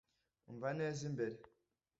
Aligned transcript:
Umva 0.49 0.69
neza 0.79 1.01
imbere 1.09 1.37